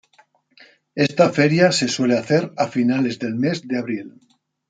Esta 1.05 1.29
feria 1.31 1.71
se 1.71 1.87
suele 1.87 2.17
hacer 2.17 2.51
a 2.57 2.65
finales 2.67 3.19
del 3.19 3.35
mes 3.35 3.67
de 3.67 3.77
abril. 3.77 4.15